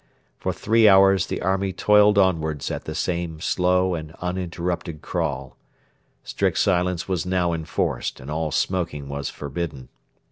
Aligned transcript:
For 0.39 0.51
three 0.51 0.87
hours 0.87 1.27
the 1.27 1.43
army 1.43 1.73
toiled 1.73 2.17
onwards 2.17 2.71
at 2.71 2.85
the 2.85 2.95
same 2.95 3.39
slow 3.39 3.93
and 3.93 4.15
interrupted 4.35 5.03
crawl. 5.03 5.57
Strict 6.23 6.57
silence 6.57 7.07
was 7.07 7.23
now 7.23 7.53
enforced, 7.53 8.19
and 8.19 8.31
all 8.31 8.49
smoking 8.49 9.09
was 9.09 9.29
forbidden. 9.29 9.89